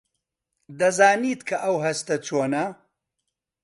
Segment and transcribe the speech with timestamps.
[0.79, 2.65] دەزانیت کە ئەو هەستە چۆنە؟